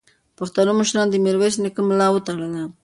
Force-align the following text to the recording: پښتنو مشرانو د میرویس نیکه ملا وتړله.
پښتنو 0.37 0.71
مشرانو 0.79 1.11
د 1.11 1.15
میرویس 1.25 1.55
نیکه 1.63 1.81
ملا 1.89 2.07
وتړله. 2.11 2.63